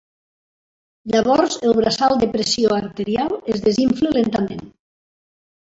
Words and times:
Llavors 1.15 1.57
el 1.67 1.75
braçal 1.81 2.17
de 2.25 2.31
pressió 2.33 2.73
arterial 2.79 3.39
es 3.57 3.65
desinfla 3.69 4.17
lentament. 4.19 4.69